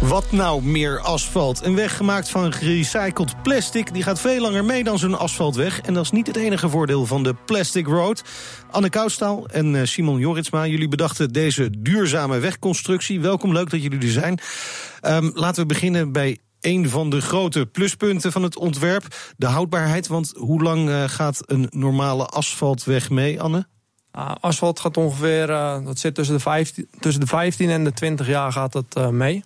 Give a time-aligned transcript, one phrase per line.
[0.00, 1.64] Wat nou meer asfalt?
[1.64, 3.92] Een weg gemaakt van gerecycled plastic.
[3.94, 5.80] Die gaat veel langer mee dan zo'n asfaltweg.
[5.80, 8.22] En dat is niet het enige voordeel van de Plastic Road.
[8.70, 13.20] Anne Koustaal en eh, Simon Joritsma, jullie bedachten deze duurzame wegconstructie.
[13.20, 14.38] Welkom, leuk dat jullie er zijn.
[15.02, 19.06] Um, laten we beginnen bij een van de grote pluspunten van het ontwerp.
[19.36, 23.66] De houdbaarheid, want hoe lang uh, gaat een normale asfaltweg mee, Anne?
[24.16, 27.92] Uh, asfalt gaat ongeveer, uh, dat zit tussen de, 15, tussen de 15 en de
[27.92, 29.44] 20 jaar gaat het uh, mee.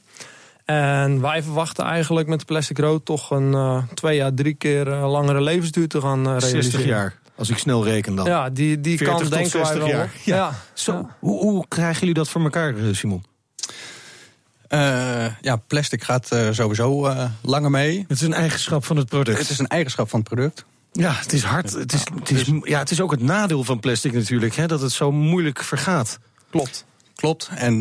[0.64, 5.40] En wij verwachten eigenlijk met de Plastic Road toch een twee jaar, drie keer langere
[5.40, 6.62] levensduur te gaan realiseren.
[6.62, 7.18] 60 jaar.
[7.36, 8.26] Als ik snel reken dan.
[8.26, 9.86] Ja, die, die kan denken wij wel.
[9.86, 10.10] Jaar.
[10.24, 10.36] Ja.
[10.36, 10.52] ja.
[10.72, 11.16] Zo, ja.
[11.18, 13.24] Hoe, hoe krijgen jullie dat voor elkaar, Simon?
[14.68, 18.04] Uh, ja, plastic gaat uh, sowieso uh, langer mee.
[18.08, 19.38] Het is een eigenschap van het product.
[19.38, 20.64] Het is een eigenschap van het product.
[20.92, 21.72] Ja, het is hard.
[21.72, 24.80] Het is, het is, ja, het is ook het nadeel van plastic natuurlijk, hè, dat
[24.80, 26.18] het zo moeilijk vergaat.
[26.50, 26.86] Klopt.
[27.14, 27.50] Klopt.
[27.54, 27.78] En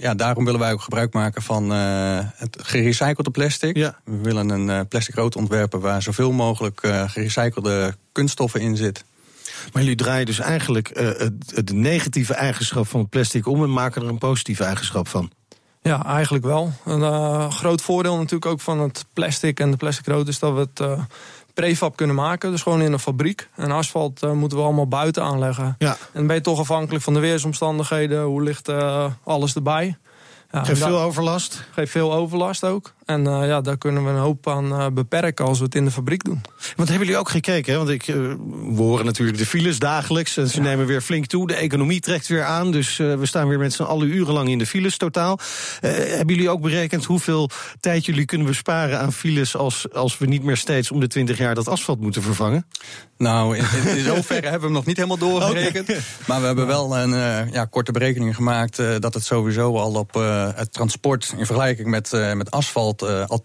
[0.00, 3.76] ja, daarom willen wij ook gebruik maken van het gerecyclede plastic.
[3.76, 3.98] Ja.
[4.04, 9.04] We willen een plastic rood ontwerpen waar zoveel mogelijk gerecyclede kunststoffen in zit.
[9.72, 14.02] Maar jullie draaien dus eigenlijk het, het negatieve eigenschap van het plastic om en maken
[14.02, 15.30] er een positieve eigenschap van.
[15.82, 16.72] Ja, eigenlijk wel.
[16.84, 20.54] Een uh, groot voordeel natuurlijk ook van het plastic en de plastic rood is dat
[20.54, 21.02] we het uh,
[21.54, 22.50] prefab kunnen maken.
[22.50, 23.48] Dus gewoon in een fabriek.
[23.54, 25.74] En asfalt uh, moeten we allemaal buiten aanleggen.
[25.78, 25.90] Ja.
[25.90, 28.22] En dan ben je toch afhankelijk van de weersomstandigheden.
[28.22, 28.68] Hoe ligt
[29.24, 29.96] alles erbij?
[30.50, 31.66] Ja, geeft veel overlast?
[31.70, 32.92] Geeft veel overlast ook.
[33.12, 35.84] En uh, ja, daar kunnen we een hoop aan uh, beperken als we het in
[35.84, 36.40] de fabriek doen.
[36.76, 37.72] Want hebben jullie ook gekeken?
[37.72, 37.78] Hè?
[37.78, 38.16] Want ik, uh,
[38.74, 40.36] we horen natuurlijk de files dagelijks.
[40.36, 40.62] En ze ja.
[40.62, 41.46] nemen weer flink toe.
[41.46, 42.70] De economie trekt weer aan.
[42.70, 45.38] Dus we staan weer met z'n allen urenlang in de files totaal.
[45.80, 49.56] hebben jullie ook berekend hoeveel tijd jullie kunnen besparen aan files...
[49.56, 52.66] als, als we niet meer steeds om de 20 jaar dat asfalt moeten vervangen?
[53.18, 53.64] Nou, in,
[53.96, 55.88] in, zoverre hebben we hem nog niet helemaal doorgerekend.
[55.88, 56.02] Okay.
[56.26, 58.76] Maar we hebben wel een ja, korte berekening gemaakt...
[58.76, 60.14] dat het sowieso al op
[60.54, 63.42] het transport in vergelijking met, met asfalt uh, al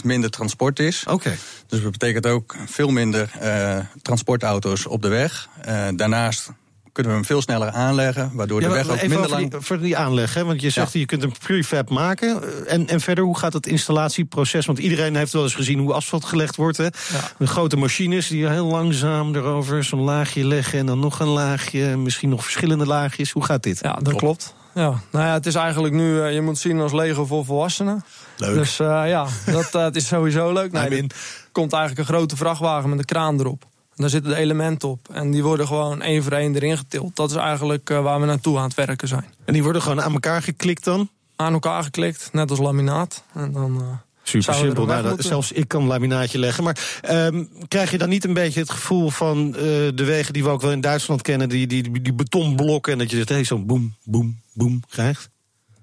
[0.00, 1.02] 80% minder transport is.
[1.04, 1.14] Oké.
[1.14, 1.38] Okay.
[1.66, 5.48] Dus dat betekent ook veel minder uh, transportauto's op de weg.
[5.68, 6.50] Uh, daarnaast
[6.96, 9.50] kunnen we hem veel sneller aanleggen, waardoor ja, de weg ook minder lang...
[9.50, 10.44] Die, voor die aanleg, hè?
[10.44, 11.00] want je zegt ja.
[11.00, 12.42] je kunt een prefab maken.
[12.66, 14.66] En, en verder, hoe gaat het installatieproces?
[14.66, 16.76] Want iedereen heeft wel eens gezien hoe asfalt gelegd wordt.
[16.76, 16.84] Hè?
[16.84, 16.90] Ja.
[17.38, 20.78] De grote machines die heel langzaam erover zo'n laagje leggen...
[20.78, 23.30] en dan nog een laagje, misschien nog verschillende laagjes.
[23.30, 23.78] Hoe gaat dit?
[23.82, 24.18] Ja, dat klopt.
[24.18, 24.54] klopt.
[24.76, 28.04] Ja, nou ja, het is eigenlijk nu, uh, je moet zien als Lego voor volwassenen.
[28.36, 28.54] Leuk.
[28.54, 30.72] Dus uh, ja, dat uh, het is sowieso leuk.
[30.72, 31.06] Nee, er
[31.52, 33.62] komt eigenlijk een grote vrachtwagen met een kraan erop.
[33.62, 35.08] En daar zitten de elementen op.
[35.12, 37.16] En die worden gewoon één voor één erin getild.
[37.16, 39.24] Dat is eigenlijk waar we naartoe aan het werken zijn.
[39.44, 41.10] En die worden gewoon aan elkaar geklikt dan?
[41.36, 43.24] Aan elkaar geklikt, net als laminaat.
[43.34, 44.00] En dan...
[44.22, 44.86] Super simpel.
[44.86, 46.64] Nou, dat, zelfs ik kan een laminaatje leggen.
[46.64, 49.54] Maar um, krijg je dan niet een beetje het gevoel van uh,
[49.94, 53.10] de wegen die we ook wel in Duitsland kennen, die, die, die betonblokken, en dat
[53.10, 55.30] je zegt, hey, zo'n boem, boem, boem krijgt?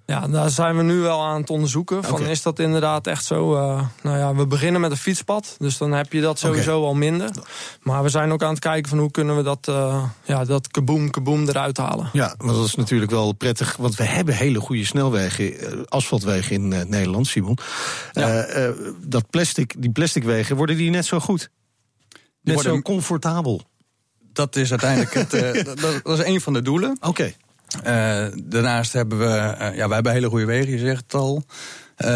[0.05, 2.03] Ja, daar zijn we nu wel aan het onderzoeken.
[2.03, 2.31] Van, okay.
[2.31, 3.55] Is dat inderdaad echt zo?
[3.55, 5.55] Uh, nou ja, we beginnen met een fietspad.
[5.59, 6.87] Dus dan heb je dat sowieso okay.
[6.87, 7.31] al minder.
[7.81, 10.67] Maar we zijn ook aan het kijken van hoe kunnen we dat, uh, ja, dat
[10.67, 12.09] kaboom, kaboom eruit halen.
[12.13, 13.75] Ja, want dat is natuurlijk wel prettig.
[13.77, 15.53] Want we hebben hele goede snelwegen,
[15.89, 17.57] asfaltwegen in uh, Nederland, Simon.
[18.11, 18.45] Ja.
[19.07, 21.49] dat plastic, die plasticwegen, worden die net zo goed?
[22.41, 22.73] Net worden...
[22.73, 23.61] zo comfortabel?
[24.33, 25.31] Dat is uiteindelijk het,
[25.81, 26.91] dat, dat is een van de doelen.
[26.91, 27.07] Oké.
[27.07, 27.35] Okay.
[27.85, 31.43] Uh, daarnaast hebben we, uh, ja, wij hebben hele goede wegen, je zegt het al.
[31.97, 32.07] Uh,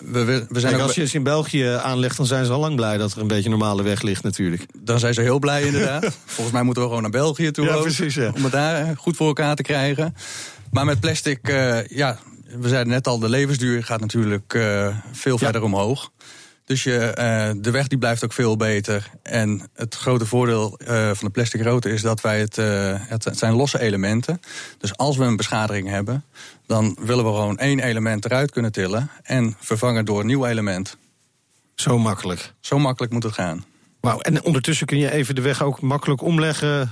[0.00, 2.60] we, we, we zijn Kijk, als je eens in België aanlegt, dan zijn ze al
[2.60, 4.66] lang blij dat er een beetje normale weg ligt natuurlijk.
[4.78, 6.04] Dan zijn ze heel blij inderdaad.
[6.24, 8.32] Volgens mij moeten we gewoon naar België toe ja, ook, precies, ja.
[8.34, 10.14] om het daar goed voor elkaar te krijgen.
[10.70, 11.38] Maar met plastic,
[11.88, 12.18] ja,
[12.58, 14.58] we zeiden net al, de levensduur gaat natuurlijk
[15.12, 16.10] veel verder omhoog.
[16.64, 19.10] Dus je, uh, de weg die blijft ook veel beter.
[19.22, 23.24] En het grote voordeel uh, van de plastic rotor is dat wij het, uh, het,
[23.24, 24.40] het zijn losse elementen.
[24.78, 26.24] Dus als we een beschadiging hebben,
[26.66, 30.96] dan willen we gewoon één element eruit kunnen tillen en vervangen door een nieuw element.
[31.74, 32.52] Zo makkelijk.
[32.60, 33.64] Zo makkelijk moet het gaan.
[34.00, 36.90] Wauw, en ondertussen kun je even de weg ook makkelijk omleggen,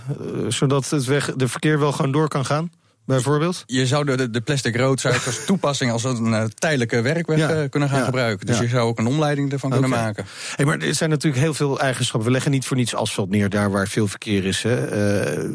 [0.49, 2.71] zodat het weg, de verkeer wel gewoon door kan gaan?
[3.05, 3.63] Bijvoorbeeld?
[3.67, 7.67] Je zou de, de plastic rood als toepassing als een uh, tijdelijke werkweg ja.
[7.67, 8.05] kunnen gaan ja.
[8.05, 8.47] gebruiken.
[8.47, 8.63] Dus ja.
[8.63, 9.83] je zou ook een omleiding ervan okay.
[9.83, 10.25] kunnen maken.
[10.57, 12.27] Hey, maar er zijn natuurlijk heel veel eigenschappen.
[12.27, 14.63] We leggen niet voor niets asfalt neer daar waar veel verkeer is.
[14.63, 14.77] Hè.
[15.27, 15.51] Uh,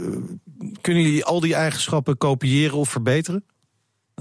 [0.81, 3.43] kunnen jullie al die eigenschappen kopiëren of verbeteren?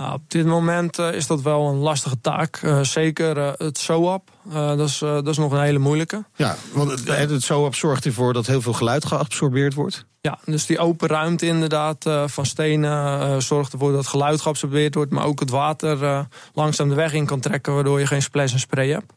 [0.00, 2.60] Nou, op dit moment uh, is dat wel een lastige taak.
[2.62, 6.25] Uh, zeker uh, het SOAP, dat, is, dat is nog een hele moeilijke.
[6.34, 10.06] Ja, want het, het SOAP zorgt ervoor dat heel veel geluid geabsorbeerd wordt.
[10.20, 15.12] Ja, dus die open ruimte inderdaad van stenen zorgt ervoor dat geluid geabsorbeerd wordt...
[15.12, 17.75] maar ook het water langzaam de weg in kan trekken...
[17.75, 19.12] waardoor je geen splash en spray hebt.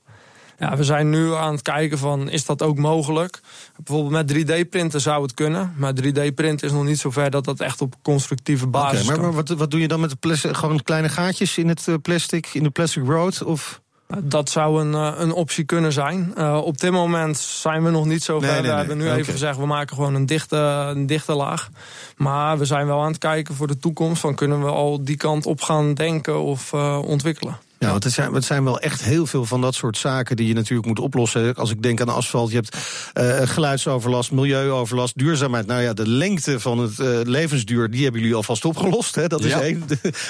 [0.60, 3.40] Ja, we zijn nu aan het kijken van, is dat ook mogelijk?
[3.84, 5.74] Bijvoorbeeld met 3D-printen zou het kunnen.
[5.78, 9.26] Maar 3D-printen is nog niet zo ver dat dat echt op constructieve basis okay, maar,
[9.26, 10.56] maar wat, wat doe je dan met de plastic?
[10.56, 13.44] Gewoon kleine gaatjes in het eh, plastic, in de plastic road?
[13.44, 13.82] Of...
[14.24, 16.34] Dat zou een, eh, een optie kunnen zijn.
[16.38, 18.48] Uh, op dit moment zijn we nog niet zo ver.
[18.48, 18.72] Nee, nee, nee.
[18.72, 19.18] We hebben nu okay.
[19.18, 20.58] even gezegd, we maken gewoon een dichte,
[20.96, 21.70] een dichte laag.
[22.18, 24.22] Maar we zijn wel aan het kijken voor de toekomst.
[24.22, 27.58] Van kunnen we al die kant op gaan denken of uh, ontwikkelen.
[27.80, 30.48] Ja, want het zijn, het zijn wel echt heel veel van dat soort zaken die
[30.48, 31.56] je natuurlijk moet oplossen.
[31.56, 32.78] Als ik denk aan asfalt, je hebt
[33.14, 35.66] uh, geluidsoverlast, milieuoverlast, duurzaamheid.
[35.66, 39.16] Nou ja, de lengte van het uh, levensduur, die hebben jullie alvast opgelost.
[39.16, 39.28] Hè?
[39.28, 39.64] Dat is ja.
[39.68, 39.84] een,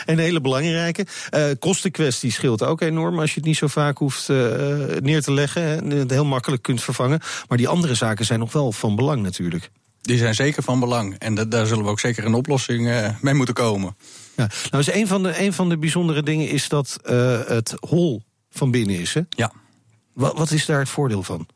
[0.06, 1.06] een, hele belangrijke.
[1.36, 4.28] Uh, kostenkwestie scheelt ook enorm als je het niet zo vaak hoeft
[5.00, 5.63] neer te leggen.
[5.63, 7.19] En het heel makkelijk kunt vervangen.
[7.48, 9.69] Maar die andere zaken zijn nog wel van belang natuurlijk.
[10.01, 11.16] Die zijn zeker van belang.
[11.18, 13.96] En da daar zullen we ook zeker een oplossing mee moeten komen.
[14.39, 14.50] Ja.
[14.71, 18.24] Nou, is een, van de, een van de bijzondere dingen is dat uh, het hol
[18.51, 19.13] van binnen is.
[19.13, 19.21] Hè?
[19.30, 19.51] Ja.
[20.13, 21.47] Wat, wat is daar het voordeel van?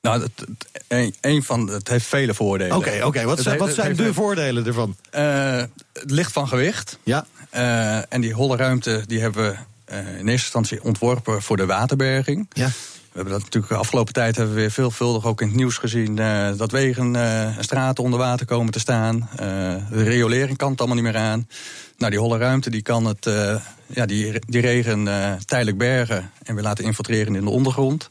[0.00, 0.46] Nou, het,
[0.88, 2.76] een, een van, het heeft vele voordelen.
[2.76, 3.24] Oké, okay, oké.
[3.24, 4.96] wat, zijn, wat zijn de voordelen ervan?
[5.14, 5.62] Uh,
[5.92, 6.98] het licht van gewicht.
[7.02, 7.26] Ja.
[7.54, 9.56] Uh, en die holle ruimte die hebben we
[9.86, 12.46] in eerste instantie ontworpen voor de waterberging.
[12.52, 12.70] Ja.
[13.14, 15.78] We hebben dat natuurlijk de afgelopen tijd hebben we weer veelvuldig ook in het nieuws
[15.78, 16.16] gezien.
[16.16, 19.28] Uh, dat wegen en straten onder water komen te staan.
[19.90, 21.48] de riolering kan het allemaal niet meer aan.
[21.98, 23.30] Nou, die holle ruimte die kan het,
[23.86, 25.08] ja, die, die regen
[25.44, 28.10] tijdelijk bergen en weer laten infiltreren in de ondergrond.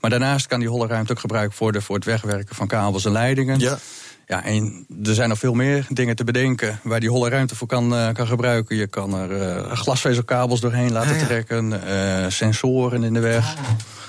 [0.00, 3.12] Maar daarnaast kan die holle ruimte ook gebruikt worden voor het wegwerken van kabels en
[3.12, 3.58] leidingen.
[3.58, 3.78] Ja.
[4.28, 7.66] Ja, en er zijn nog veel meer dingen te bedenken waar die holle ruimte voor
[7.66, 8.76] kan, uh, kan gebruiken.
[8.76, 11.24] Je kan er uh, glasvezelkabels doorheen laten ah, ja.
[11.26, 13.54] trekken, uh, sensoren in de weg.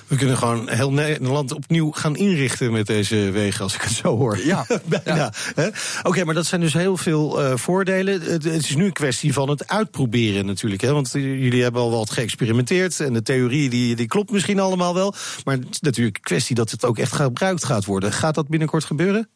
[0.08, 4.18] We kunnen gewoon heel Nederland opnieuw gaan inrichten met deze wegen, als ik het zo
[4.18, 4.38] hoor.
[4.46, 4.66] Ja.
[4.86, 5.16] Bijna.
[5.16, 5.32] Ja.
[5.56, 5.72] Oké,
[6.04, 8.22] okay, maar dat zijn dus heel veel uh, voordelen.
[8.22, 10.82] Het, het, is nu een kwestie van het uitproberen natuurlijk.
[10.82, 10.94] Hè?
[10.94, 13.00] Want jullie hebben al wat geëxperimenteerd.
[13.00, 15.14] En de theorie die, die klopt misschien allemaal wel.
[15.44, 18.12] Maar het is natuurlijk een kwestie dat het ook echt gebruikt gaat worden.
[18.12, 19.30] Gaat dat binnenkort gebeuren?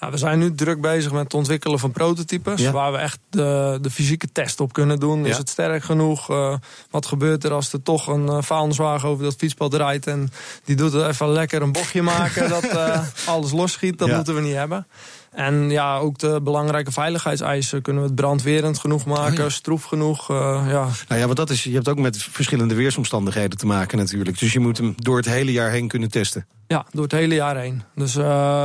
[0.00, 2.60] Ja, we zijn nu druk bezig met het ontwikkelen van prototypes.
[2.60, 2.70] Ja.
[2.70, 5.24] Waar we echt de, de fysieke test op kunnen doen.
[5.24, 5.28] Ja.
[5.28, 6.30] Is het sterk genoeg?
[6.30, 6.54] Uh,
[6.90, 10.06] wat gebeurt er als er toch een uh, vuilniswagen over dat fietspad rijdt...
[10.06, 10.30] en
[10.64, 12.48] die doet er even lekker een bochtje maken...
[12.60, 13.98] dat uh, alles losschiet?
[13.98, 14.16] Dat ja.
[14.16, 14.86] moeten we niet hebben.
[15.36, 17.82] En ja, ook de belangrijke veiligheidseisen.
[17.82, 19.48] Kunnen we het brandwerend genoeg maken, oh ja.
[19.48, 20.30] stroef genoeg?
[20.30, 20.36] Uh,
[20.68, 20.88] ja.
[21.08, 24.38] Nou ja, want dat is, je hebt ook met verschillende weersomstandigheden te maken natuurlijk.
[24.38, 26.46] Dus je moet hem door het hele jaar heen kunnen testen.
[26.66, 27.82] Ja, door het hele jaar heen.
[27.94, 28.24] Dus uh,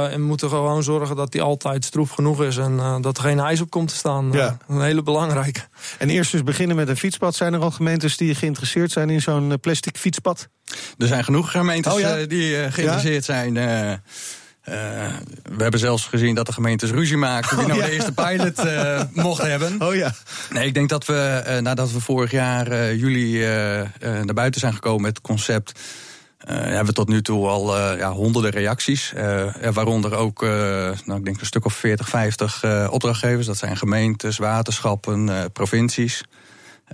[0.10, 2.58] we moeten gewoon zorgen dat die altijd stroef genoeg is...
[2.58, 4.32] en uh, dat er geen ijs op komt te staan.
[4.32, 4.58] Ja.
[4.68, 5.62] een hele belangrijke.
[6.00, 7.36] En eerst dus beginnen met een fietspad.
[7.36, 10.48] Zijn er al gemeentes die geïnteresseerd zijn in zo'n plastic fietspad?
[10.98, 12.26] Er zijn genoeg gemeentes oh ja?
[12.26, 13.34] die geïnteresseerd ja?
[13.34, 13.58] zijn...
[14.72, 14.78] Uh,
[15.56, 17.88] we hebben zelfs gezien dat de gemeentes ruzie maakten die oh, nou ja.
[17.88, 19.82] de eerste pilot uh, mocht hebben.
[19.82, 20.14] Oh ja.
[20.50, 23.40] Nee, ik denk dat we uh, nadat we vorig jaar juli
[24.00, 25.80] naar buiten zijn gekomen met het concept.
[26.46, 29.14] hebben we tot nu toe al ja, honderden reacties.
[29.74, 33.46] waaronder ook, nou, ik denk een stuk of 40, 50 opdrachtgevers.
[33.46, 36.24] Dat zijn gemeentes, waterschappen, provincies.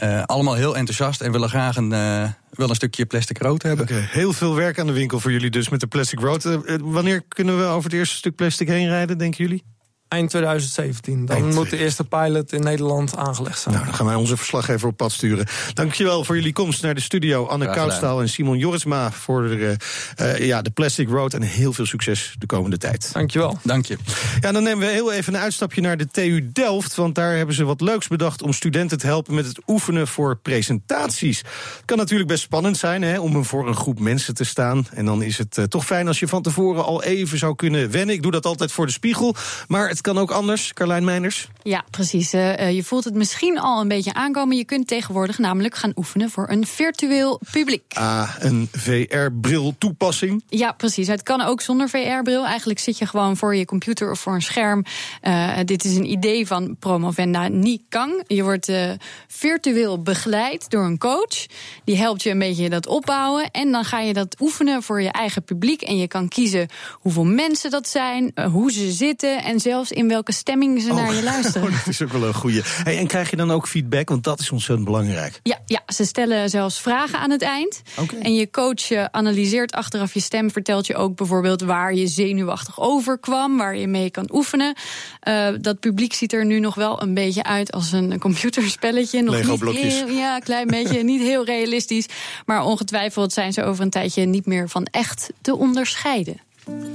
[0.04, 3.88] Uh, allemaal heel enthousiast en willen graag een, uh, een stukje plastic rood hebben.
[3.90, 6.46] Heel veel werk aan de winkel voor jullie dus met de plastic rood.
[6.46, 9.64] Uh, wanneer kunnen we over het eerste stuk plastic heen rijden, denken jullie?
[10.08, 11.26] Eind 2017.
[11.26, 13.74] Dan Eind moet de eerste pilot in Nederland aangelegd zijn.
[13.74, 15.46] Nou, dan gaan wij onze verslaggever op pad sturen.
[15.74, 17.46] Dankjewel voor jullie komst naar de studio.
[17.46, 19.76] Anne Koudstaal en Simon Jorisma voor de,
[20.22, 21.34] uh, ja, de Plastic Road.
[21.34, 23.10] En heel veel succes de komende tijd.
[23.14, 23.60] Dankjewel.
[23.64, 23.98] Dank je.
[24.40, 26.96] Ja, dan nemen we heel even een uitstapje naar de TU Delft.
[26.96, 30.38] Want daar hebben ze wat leuks bedacht om studenten te helpen met het oefenen voor
[30.38, 31.38] presentaties.
[31.38, 34.88] Het kan natuurlijk best spannend zijn hè, om voor een groep mensen te staan.
[34.94, 37.92] En dan is het uh, toch fijn als je van tevoren al even zou kunnen
[37.92, 38.16] wennen.
[38.16, 39.36] Ik doe dat altijd voor de spiegel.
[39.68, 41.48] Maar het kan ook anders, Carlijn Meinders?
[41.64, 42.34] Ja, precies.
[42.34, 44.58] Uh, je voelt het misschien al een beetje aankomen.
[44.58, 47.84] Je kunt tegenwoordig namelijk gaan oefenen voor een virtueel publiek.
[47.94, 50.44] Ah, een VR-bril toepassing?
[50.48, 51.08] Ja, precies.
[51.08, 52.46] Het kan ook zonder VR-bril.
[52.46, 54.86] Eigenlijk zit je gewoon voor je computer of voor een scherm.
[55.24, 58.24] Uh, dit is een idee van Promovenda Nikang.
[58.28, 58.92] Je wordt uh,
[59.28, 61.46] virtueel begeleid door een coach.
[61.84, 63.52] Die helpt je een beetje dat opbouwen.
[63.52, 65.82] En dan ga je dat oefenen voor je eigen publiek.
[65.82, 70.08] En je kan kiezen hoeveel mensen dat zijn, hoe ze zitten en zelfs zelfs in
[70.08, 71.68] welke stemming ze naar je luisteren.
[71.68, 72.62] Oh, dat is ook wel een goeie.
[72.64, 74.10] Hey, en krijg je dan ook feedback?
[74.10, 75.40] Want dat is ontzettend belangrijk.
[75.44, 77.82] Ja, ja, ze stellen zelfs vragen aan het eind.
[77.98, 78.16] Oké.
[78.16, 83.58] En je coach analyseert achteraf je stem, vertelt je ook bijvoorbeeld waar je zenuwachtig overkwam,
[83.58, 84.76] waar je mee kan oefenen.
[85.20, 89.22] Eh, dat publiek ziet er nu nog wel een beetje uit als een computerspelletje.
[89.22, 89.94] Nog niet Lego-blokjes.
[89.94, 92.06] heel, ja, een klein beetje, niet heel realistisch.
[92.46, 96.46] Maar ongetwijfeld zijn ze over een tijdje niet meer van echt te onderscheiden.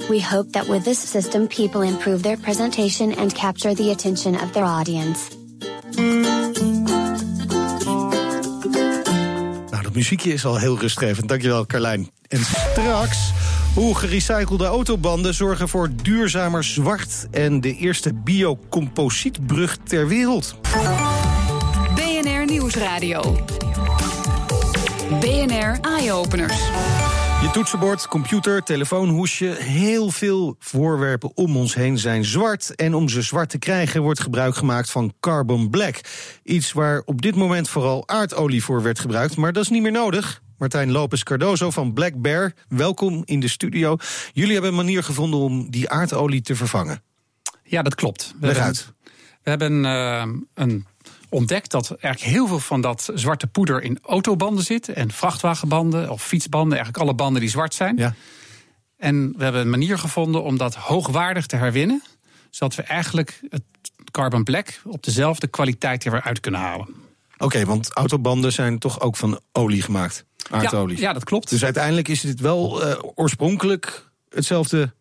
[0.09, 4.51] We hope that with this system, people improve their presentation and capture the attention of
[4.51, 5.21] their audience.
[9.71, 11.29] Nou, dat muziekje is al heel rustgevend.
[11.29, 12.11] Dankjewel, Carlijn.
[12.29, 13.33] En straks...
[13.75, 17.27] Hoe gerecyclede autobanden zorgen voor duurzamer zwart...
[17.31, 20.55] en de eerste biocomposietbrug ter wereld.
[21.95, 23.45] BNR Nieuwsradio.
[25.21, 26.61] BNR Eye-Openers.
[27.43, 29.47] Je toetsenbord, computer, telefoonhoesje...
[29.59, 32.75] heel veel voorwerpen om ons heen zijn zwart.
[32.75, 36.01] En om ze zwart te krijgen wordt gebruik gemaakt van carbon black.
[36.43, 39.37] Iets waar op dit moment vooral aardolie voor werd gebruikt.
[39.37, 40.43] Maar dat is niet meer nodig.
[40.59, 43.97] Martijn Lopez Cardozo van Black Bear, welkom in de studio.
[44.33, 47.03] Jullie hebben een manier gevonden om die aardolie te vervangen.
[47.63, 48.35] Ja, dat klopt.
[48.41, 48.93] We Leg hebben, uit.
[49.43, 50.87] we hebben eh, een,
[51.33, 54.89] ontdekt dat eigenlijk heel veel van dat zwarte poeder in autobanden zit.
[54.89, 57.97] En vrachtwagenbanden of fietsbanden, eigenlijk alle banden die zwart zijn.
[57.97, 58.15] Ja.
[58.97, 62.03] En we hebben een manier gevonden om dat hoogwaardig te herwinnen.
[62.51, 63.63] Zodat we eigenlijk het
[64.11, 66.89] carbon black op dezelfde kwaliteit er weer uit kunnen halen.
[67.39, 70.25] Oké, want autobanden zijn toch ook van olie gemaakt?
[70.51, 70.97] Aardolie.
[70.97, 71.51] Ja, ja, dat klopt.
[71.51, 74.93] Dus uiteindelijk is dit wel eh, oorspronkelijk hetzelfde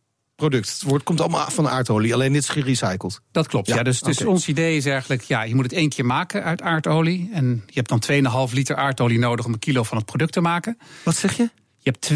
[0.42, 0.70] product.
[0.70, 3.22] Het wordt, komt allemaal van aardolie, alleen dit is gerecycled.
[3.32, 3.84] Dat klopt, Ja, ja.
[3.84, 7.30] dus dus ons idee is eigenlijk, ja, je moet het één keer maken uit aardolie.
[7.34, 10.42] En je hebt dan 2,5 liter aardolie nodig om een kilo van het product te
[10.42, 10.78] maken.
[11.04, 11.50] Wat zeg je?
[11.78, 12.12] Je hebt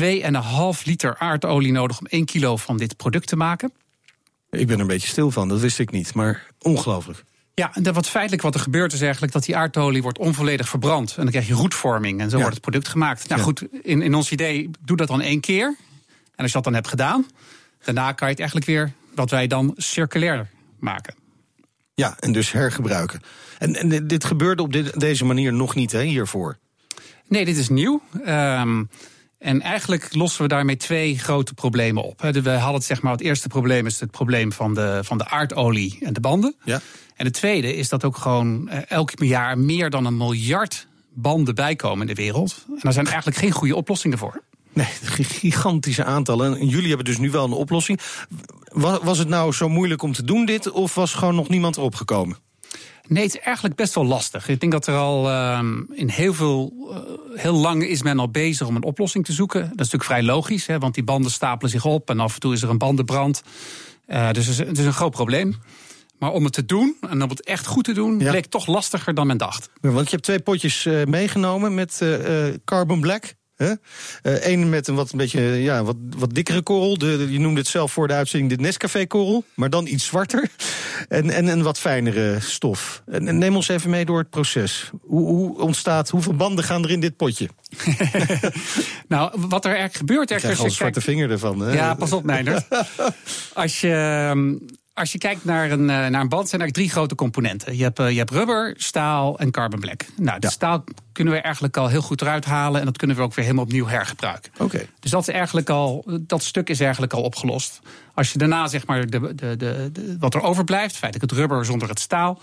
[0.77, 3.71] 2,5 liter aardolie nodig om 1 kilo van dit product te maken.
[4.49, 6.13] Ik ben er een beetje stil van, dat wist ik niet.
[6.13, 7.23] Maar ongelooflijk.
[7.53, 10.69] Ja, en dat wat feitelijk wat er gebeurt is eigenlijk dat die aardolie wordt onvolledig
[10.69, 11.09] verbrand.
[11.09, 12.41] En dan krijg je roetvorming en zo Ja.
[12.41, 13.27] wordt het product gemaakt.
[13.27, 13.45] Nou Ja.
[13.45, 15.65] goed, in, in ons idee, doe dat dan één keer.
[16.35, 17.25] En als je dat dan hebt gedaan,
[17.85, 20.49] daarna kan je het eigenlijk weer, wat wij dan circulair
[20.79, 21.15] maken.
[21.93, 23.21] Ja, en dus hergebruiken.
[23.57, 26.57] En, en dit gebeurde op dit- deze manier nog niet hè, hiervoor.
[27.27, 28.01] Nee, dit is nieuw.
[28.25, 28.83] Ehm,
[29.37, 32.21] en eigenlijk lossen we daarmee twee grote problemen op.
[32.21, 35.29] We hadden het, zeg maar, het eerste probleem is het probleem van de, van de
[35.29, 36.55] aardolie en de banden.
[36.63, 36.81] Ja.
[37.15, 41.55] En het tweede is dat ook gewoon eh, elk jaar meer dan een miljard banden
[41.55, 42.63] bijkomen in de wereld.
[42.67, 44.41] En daar zijn eigenlijk geen goede oplossingen voor.
[44.75, 44.87] Nee,
[45.21, 46.57] gigantische aantallen.
[46.59, 47.99] En jullie hebben dus nu wel een oplossing.
[48.67, 51.77] Was, was het nou zo moeilijk om te doen dit, of was gewoon nog niemand
[51.77, 52.37] erop gekomen?
[53.07, 54.47] Nee, het is eigenlijk best wel lastig.
[54.47, 58.29] Ik denk dat er al ehm, in heel veel, eh, heel lang is men al
[58.29, 59.59] bezig om een oplossing te zoeken.
[59.61, 62.39] Dat is natuurlijk vrij logisch, hè, want die banden stapelen zich op en af en
[62.39, 63.41] toe is er een bandenbrand.
[64.05, 65.55] Eh, dus het is, het is een groot probleem.
[66.19, 68.29] Maar om het te doen en om het echt goed te doen, Ja.
[68.31, 69.69] bleek toch lastiger dan men dacht.
[69.81, 72.01] Ja, Want je hebt twee potjes eh, meegenomen met
[72.65, 73.33] Carbon Black.
[74.21, 76.97] Eén met een wat, een beetje, ja, wat, wat dikkere korrel.
[76.97, 79.43] De, je noemde het zelf voor de uitzending de Nescafé-korrel.
[79.55, 80.49] Maar dan iets zwarter.
[81.07, 83.03] En, en een wat fijnere stof.
[83.05, 84.91] En, en neem ons even mee door het proces.
[85.01, 87.49] Hoe, hoe ontstaat, hoeveel banden gaan er in dit potje?
[89.07, 90.31] Nou, wat er eigenlijk gebeurt...
[90.31, 91.59] Ik krijg al een zwarte vinger ervan.
[91.59, 91.73] Hè?
[91.73, 92.67] Ja, pas op, Meijner.
[93.53, 94.53] als, je, ehm,
[94.95, 97.77] als je kijkt naar een, eh, naar een band, zijn er eigenlijk drie grote componenten.
[97.77, 100.05] Je hebt, eh, je hebt rubber, staal en carbon black.
[100.17, 100.53] Nou, de Ja.
[100.53, 102.79] staal kunnen we eigenlijk al heel goed eruit halen...
[102.79, 104.51] en dat kunnen we ook weer helemaal opnieuw hergebruiken.
[104.57, 104.85] Oké.
[104.99, 107.79] Dus dat, is eigenlijk al, dat stuk is eigenlijk al opgelost.
[108.13, 111.65] Als je daarna zeg maar de, de, de, de- wat er overblijft, feitelijk het rubber
[111.65, 112.39] zonder het staal,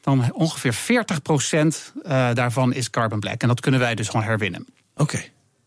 [0.00, 3.40] dan ongeveer 40% eh, daarvan is carbon black.
[3.42, 4.66] En dat kunnen wij dus gewoon herwinnen.
[4.96, 5.20] Oké.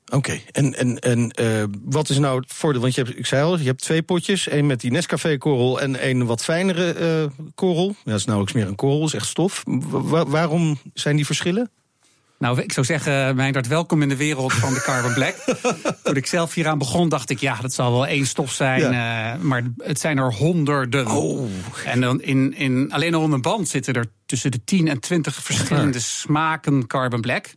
[0.10, 2.82] Oké, en, en, en eh, wat is nou het voordeel?
[2.82, 4.48] Want je hebt, ik zei al, je hebt twee potjes.
[4.48, 7.88] één met die Nescafé-korrel en één wat fijnere eh, korrel.
[7.88, 9.64] Ja, dat is nauwelijks meer een korrel, is echt stof.
[9.66, 11.70] Wa- wa- waarom zijn die verschillen?
[12.40, 15.36] Nou, ik zou zeggen, Meindert, welkom in de wereld van de carbon black.
[16.04, 18.82] Toen ik zelf hieraan begon, dacht ik, ja, dat zal wel één stof zijn.
[18.84, 21.08] eh, maar het zijn er honderden.
[21.08, 21.50] Oh.
[21.86, 25.36] En dan in, in, alleen al een band zitten er tussen de 10 en 20
[25.44, 27.54] verschillende smaken carbon black.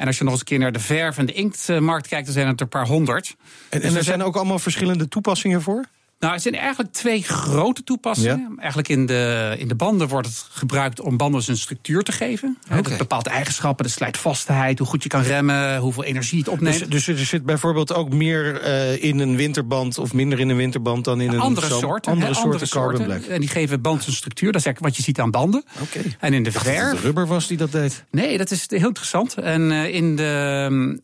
[0.00, 2.34] En als je nog eens een keer naar de verf en de inktmarkt kijkt, dan
[2.34, 3.36] zijn het er een paar honderd.
[3.68, 5.84] En, en er zijn ook allemaal verschillende toepassingen voor?
[6.20, 8.54] Nou, er zijn eigenlijk twee grote toepassingen.
[8.58, 12.58] Eigenlijk in de, in de banden wordt het gebruikt om banden een structuur te geven.
[12.82, 16.90] Dat bepaalt eigenschappen, de slijtvastheid, hoe goed je kan remmen, hoeveel energie het opneemt.
[16.90, 20.56] Dus, dus er zit bijvoorbeeld ook meer eh, in een winterband of minder in een
[20.56, 22.12] winterband dan in een andere zomer- soorten.
[22.12, 23.18] andere hè, soorten carbon soorten.
[23.18, 23.30] black.
[23.30, 24.52] En die geven band een structuur.
[24.52, 25.64] Dat is eigenlijk wat je ziet aan banden.
[25.80, 26.00] Oké.
[26.18, 27.02] En in de dacht dat het verf.
[27.02, 28.04] rubber was die dat deed.
[28.10, 29.34] Nee, dat is heel interessant.
[29.34, 30.24] En, eh, in de,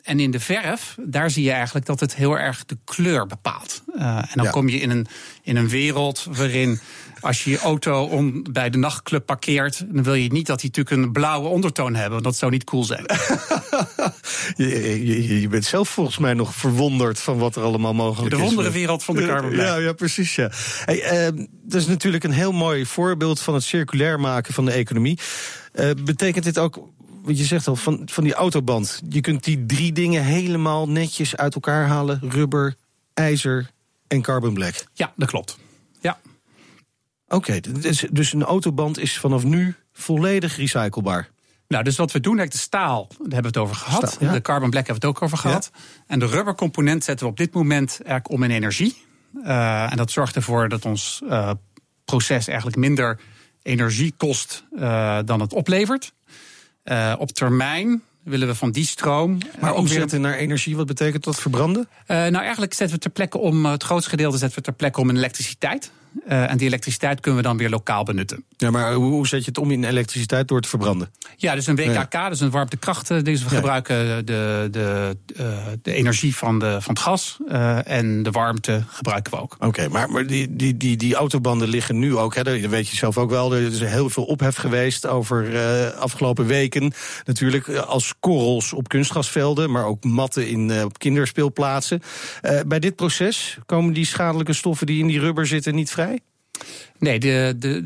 [0.02, 3.82] en in de verf, daar zie je eigenlijk dat het heel erg de kleur bepaalt.
[3.98, 4.50] Eh, en dan Ja.
[4.50, 6.80] kom je in een een, in een wereld waarin
[7.20, 10.70] als je je auto om, bij de nachtclub parkeert, dan wil je niet dat die
[10.74, 12.12] natuurlijk een blauwe ondertoon hebben.
[12.12, 13.04] Want dat zou niet cool zijn.
[14.56, 18.38] je, je, je, bent zelf volgens mij nog verwonderd van wat er allemaal mogelijk is.
[18.38, 20.34] De wondere wereld van de carbon Ja, ja, precies.
[20.34, 20.50] Ja.
[20.84, 24.72] Hey, uh, dat is natuurlijk een heel mooi voorbeeld van het circulair maken van de
[24.72, 25.18] economie.
[25.74, 26.88] Uh, betekent dit ook
[27.22, 29.02] wat je zegt al, van, van die autoband.
[29.08, 32.74] Je kunt die drie dingen helemaal netjes uit elkaar halen: rubber,
[33.14, 33.74] ijzer
[34.08, 34.86] en carbon black.
[34.92, 35.58] Ja, dat klopt.
[36.00, 36.18] Ja.
[37.28, 41.28] Oké, dus, dus een autoband is vanaf nu volledig recyclebaar.
[41.68, 44.16] Nou, dus wat we doen, de staal, daar hebben we het over gehad.
[44.20, 45.70] De carbon black hebben we het ook over gehad.
[46.06, 49.04] En de rubbercomponent zetten we op dit moment eigenlijk om in energie.
[49.34, 51.50] Uh, en dat zorgt ervoor dat ons uh,
[52.04, 53.20] proces eigenlijk minder
[53.62, 56.12] energie kost uh, dan het oplevert.
[57.18, 59.38] op termijn willen we van die stroom.
[59.60, 61.88] Maar omzetten naar energie, wat betekent dat verbranden?
[62.06, 65.08] nou, eigenlijk zetten we ter plekke om, het grootste gedeelte zetten we ter plekke om
[65.08, 65.90] in elektriciteit.
[66.28, 68.44] Uh, en die elektriciteit kunnen we dan weer lokaal benutten.
[68.56, 71.10] Ja, maar hoe, zet je het om in elektriciteit door te verbranden?
[71.36, 72.28] Ja, dus een WKK, ja.
[72.28, 73.08] dus een warmtekracht.
[73.24, 73.56] Dus we ja.
[73.56, 75.46] gebruiken de, de, uh,
[75.82, 77.38] de energie van, de, van het gas.
[77.48, 79.54] Uh, en de warmte gebruiken we ook.
[79.54, 82.34] Oké, okay, maar, maar die, die, die, die autobanden liggen nu ook.
[82.34, 83.54] Hè, dat weet je zelf ook wel.
[83.54, 85.58] Er is heel veel ophef geweest over
[85.94, 86.92] afgelopen weken.
[87.24, 89.70] Natuurlijk als korrels op kunstgrasvelden.
[89.70, 92.02] Maar ook matten in, op kinderspeelplaatsen.
[92.66, 96.05] bij dit proces komen die schadelijke stoffen die in die rubber zitten niet vrij?
[96.98, 97.82] Nee, de, de,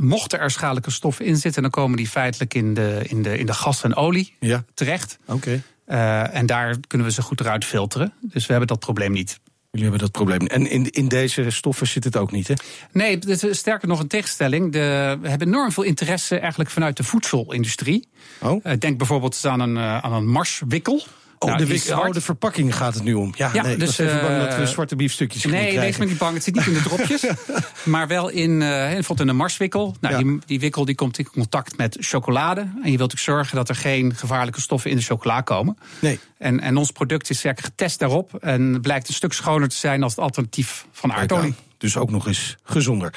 [0.00, 3.46] mochten er schadelijke stoffen in zitten, dan komen die feitelijk in de, in de, in
[3.46, 4.64] de gas en olie ja.
[4.74, 5.18] terecht.
[5.26, 5.32] Oké.
[5.32, 5.62] Okay.
[5.90, 8.12] Uh, en daar kunnen we ze goed eruit filteren.
[8.20, 9.40] Dus we hebben dat probleem niet.
[9.70, 10.46] Jullie hebben dat probleem.
[10.46, 12.54] En in, in deze stoffen zit het ook niet, hè?
[12.92, 14.72] Nee, is sterker nog een tegenstelling.
[14.72, 18.08] De, we hebben enorm veel interesse eigenlijk vanuit de voedselindustrie.
[18.40, 18.64] Oh.
[18.64, 21.02] Uh, denk bijvoorbeeld aan een, uh, aan een marswikkel.
[21.42, 23.32] Oh, nou, de, oh, de verpakking gaat het nu om.
[23.36, 25.74] Ja, ja nee, dus, ik was even bang dat we zwarte biefstukjes nee, krijgen.
[25.74, 26.34] Nee, wees maar niet bang.
[26.34, 27.26] Het zit niet in de dropjes.
[27.84, 29.96] maar wel in, uh, bijvoorbeeld in de marswikkel.
[30.00, 30.22] Nou, ja.
[30.22, 32.60] die, die, wikkel die komt in contact met chocolade.
[32.82, 35.78] En je wilt ook zorgen dat er geen gevaarlijke stoffen in de chocola komen.
[35.98, 36.18] Nee.
[36.38, 38.34] En, en ons product is zeker getest daarop.
[38.34, 41.54] En blijkt een stuk schoner te zijn als het alternatief van aardolie.
[41.78, 43.14] Dus ook nog eens gezonder.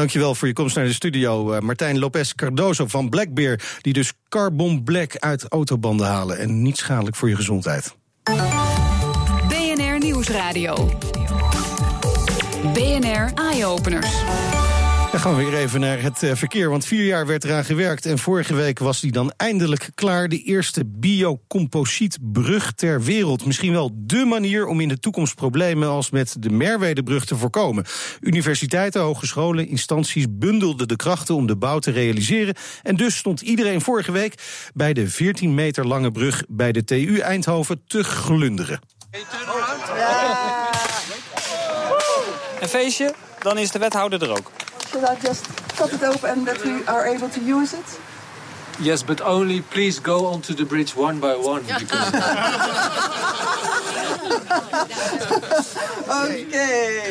[0.00, 1.54] Dankjewel voor je komst naar de studio.
[1.54, 3.60] Uh, Martijn Lopez Cardoso van Blackbeer.
[3.80, 6.38] Die dus carbon black uit autobanden halen.
[6.38, 7.94] En niet schadelijk voor je gezondheid.
[9.48, 10.98] BNR Nieuwsradio.
[12.72, 14.22] BNR Eye Openers.
[15.10, 18.06] Dan gaan we weer even naar het eh, verkeer, want vier jaar werd eraan gewerkt...
[18.06, 20.28] en vorige week was die dan eindelijk klaar.
[20.28, 23.46] De eerste biocomposietbrug ter wereld.
[23.46, 25.88] Misschien wel dé manier om in de toekomst problemen...
[25.88, 27.84] als met de Merwedebrug te voorkomen.
[28.20, 31.34] Universiteiten, hogescholen, instanties bundelden de krachten...
[31.34, 32.54] om de bouw te realiseren.
[32.82, 34.34] En dus stond iedereen vorige week...
[34.74, 38.80] bij de 14 meter lange brug bij de TU Eindhoven te glunderen.
[42.60, 44.50] Een feestje, dan is de wethouder er ook.
[44.90, 48.00] Should I just cut it open and that we are able to use it?
[48.80, 51.62] Yes, but only please go onto the bridge one by one.
[51.62, 52.10] Because...
[56.06, 56.66] Oké.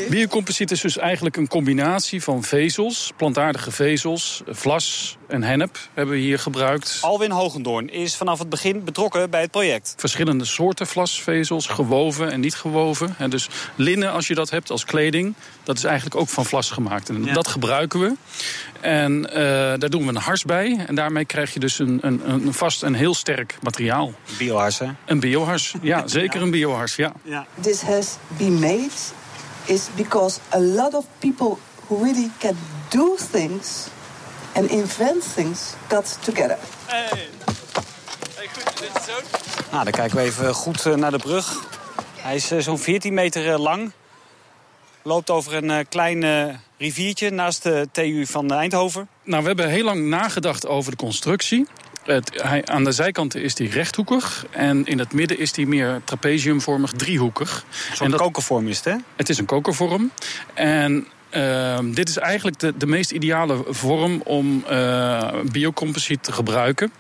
[0.10, 6.21] Biocomposiet is dus eigenlijk een combinatie van vezels, plantaardige vezels, vlas en hennep hebben we
[6.21, 6.97] hier gebruikt.
[7.01, 9.93] Alwin Hogendoorn is vanaf het begin betrokken bij het project.
[9.97, 13.15] Verschillende soorten vlasvezels, gewoven en niet gewoven.
[13.17, 16.71] En dus linnen, als je dat hebt als kleding, dat is eigenlijk ook van vlas
[16.71, 17.10] gemaakt.
[17.10, 18.13] En dat gebruiken we.
[18.81, 19.33] En uh,
[19.77, 20.83] daar doen we een hars bij.
[20.87, 24.13] En daarmee krijg je dus een, een, een vast en heel sterk materiaal.
[24.37, 24.87] Biohars, hè?
[25.05, 27.11] Een biohars, ja, zeker een biohars, ja.
[27.23, 27.45] ja.
[27.61, 28.89] This has been made
[29.65, 32.57] is because a lot of people who really can
[32.89, 33.87] do things
[34.55, 36.57] and invent things got together.
[36.85, 37.07] Hey,
[38.35, 39.13] hey goed, dit is zo.
[39.71, 41.67] Nou, dan kijken we even goed eh, naar de brug.
[42.15, 43.91] Hij is eh, zo'n 14 meter lang.
[45.09, 46.25] Loopt over een klein
[46.77, 49.07] riviertje naast de TU van Eindhoven.
[49.23, 51.67] Nou, we hebben heel lang nagedacht over de constructie.
[52.03, 54.45] Het, hij, aan de zijkanten is hij rechthoekig.
[54.51, 57.65] En in het midden is hij meer trapeziumvormig driehoekig.
[57.93, 58.95] Zo'n kokervorm is het, hè?
[59.15, 60.11] Het is een kokervorm.
[60.53, 66.91] En uh, dit is eigenlijk de, de meest ideale vorm om uh, biocomposiet te gebruiken.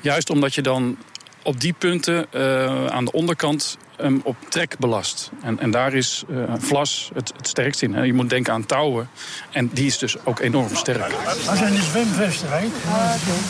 [0.00, 0.96] Juist omdat je dan
[1.44, 5.30] op die punten uh, aan de onderkant um, op trek belast.
[5.42, 7.94] En, en daar is uh, vlas het, het sterkst in.
[7.94, 8.02] Hè.
[8.02, 9.08] Je moet denken aan touwen.
[9.50, 11.12] En die is dus ook enorm sterk.
[11.46, 12.60] Waar zijn de zwemvesten, hè?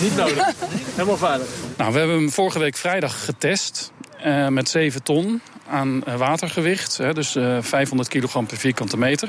[0.01, 0.53] Niet nodig.
[0.95, 1.47] Helemaal veilig.
[1.77, 3.93] Nou, we hebben hem vorige week vrijdag getest.
[4.19, 6.97] eh, met 7 ton aan eh, watergewicht.
[6.97, 9.29] Hè, dus eh, 500 kilogram per vierkante meter.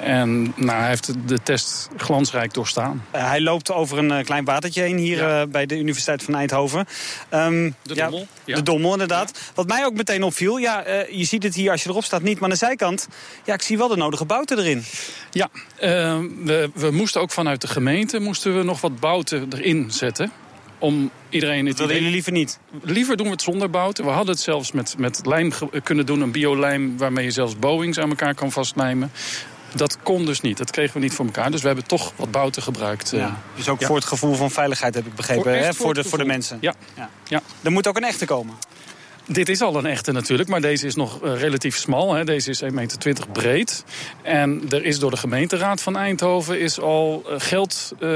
[0.00, 3.04] En nou, hij heeft de test glansrijk doorstaan.
[3.10, 6.34] Eh, hij loopt over een eh, klein watertje heen hier eh, bij de Universiteit van
[6.34, 6.86] Eindhoven.
[7.28, 8.54] Ehm, De ja, Dommel, ja.
[8.54, 9.38] De Dommel, inderdaad.
[9.54, 12.22] Wat mij ook meteen opviel, ja, eh, je ziet het hier als je erop staat
[12.22, 13.08] niet, maar aan de zijkant,
[13.44, 14.84] ja, ik zie wel de nodige bouten erin.
[15.30, 20.32] Ja, we, we moesten ook vanuit de gemeente moesten we nog wat bouten erin zetten.
[20.80, 22.58] Om iedereen het Dat willen jullie liever niet?
[22.82, 24.04] Liever doen we het zonder bouten.
[24.04, 26.96] We hadden het zelfs met, met lijm kunnen doen, een biolijm...
[26.98, 29.12] waarmee je zelfs Boeings aan elkaar kan vastlijmen.
[29.74, 30.58] Dat kon dus niet.
[30.58, 31.50] Dat kregen we niet voor elkaar.
[31.50, 33.12] Dus we hebben toch wat bouten gebruikt.
[33.12, 33.18] eh.
[33.18, 33.86] Ja, dus ook Ja.
[33.86, 35.64] voor het gevoel van veiligheid heb ik begrepen, Voor- hè?
[35.64, 36.58] Voor, voor de, voor mensen.
[36.60, 36.74] Ja.
[36.96, 37.10] Ja.
[37.28, 37.40] Ja.
[37.62, 38.54] Er moet ook een echte komen.
[39.26, 42.14] Dit is al een echte natuurlijk, maar deze is nog eh, relatief smal.
[42.14, 42.24] Hè.
[42.24, 43.84] Deze is 1,20 meter breed.
[44.22, 48.08] En er is door de gemeenteraad van Eindhoven is al eh, geld eh,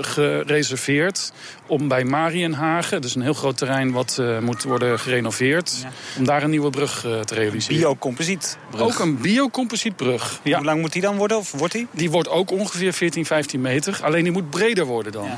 [0.00, 1.32] gereserveerd...
[1.66, 5.84] om bij Marienhagen, dus een heel groot terrein wat eh, moet worden gerenoveerd...
[6.18, 7.76] om daar een nieuwe brug eh, te realiseren.
[7.76, 8.80] Biocomposietbrug.
[8.80, 10.40] Ook een biocomposietbrug.
[10.42, 10.56] Ja.
[10.56, 11.86] Hoe lang moet die dan worden, of wordt die?
[11.90, 13.98] Die wordt ook ongeveer 14, 15 meter.
[14.02, 15.28] Alleen die moet breder worden dan.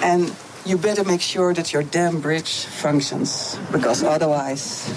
[0.00, 0.32] And
[0.66, 3.56] you better make sure that your dam bridge functions.
[3.70, 4.90] Because otherwise.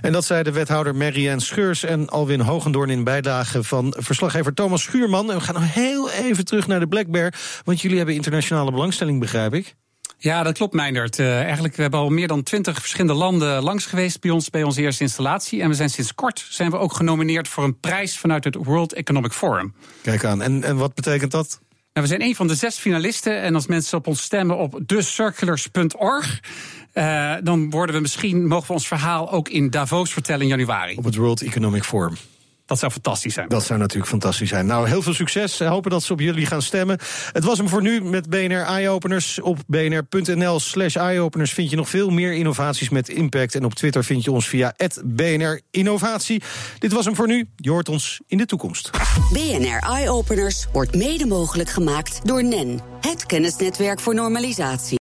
[0.00, 4.82] En dat zei de wethouder Marianne Scheurs en Alwin Hogendoorn in bijdrage van verslaggever Thomas
[4.82, 5.30] Schuurman.
[5.30, 8.70] En we gaan nog heel even terug naar de Black Bear, want jullie hebben internationale
[8.70, 9.74] belangstelling, begrijp ik.
[10.18, 11.18] Ja, dat klopt, Meindert.
[11.18, 14.62] Eh, eigenlijk, we hebben al meer dan twintig verschillende landen langs geweest bij ons bij
[14.62, 15.62] onze eerste installatie.
[15.62, 18.92] En we zijn sinds kort zijn we ook genomineerd voor een prijs vanuit het World
[18.92, 19.74] Economic Forum.
[20.02, 21.60] Kijk aan, en, en wat betekent dat?
[22.00, 23.40] We zijn een van de zes finalisten.
[23.40, 26.40] En als mensen op ons stemmen op thecirculars.org...
[26.92, 30.96] eh, dan worden we misschien, mogen we ons verhaal ook in Davos vertellen in januari.
[30.96, 32.16] Op het World Economic Forum.
[32.68, 33.48] Dat zou fantastisch zijn.
[33.48, 34.66] Dat zou natuurlijk fantastisch zijn.
[34.66, 35.58] Nou, heel veel succes.
[35.58, 36.98] Hopen dat ze op jullie gaan stemmen.
[37.32, 39.40] Het was hem voor nu met BNR Eyeopeners.
[39.40, 43.54] Op bnr.nl slash eyeopeners vind je nog veel meer innovaties met impact.
[43.54, 46.42] En op Twitter vind je ons via BNR Innovatie.
[46.78, 47.48] Dit was hem voor nu.
[47.56, 48.90] Je hoort ons in de toekomst.
[49.32, 54.96] BNR Eye Openers wordt mede mogelijk gemaakt door NEN, het kennisnetwerk voor normalisatie.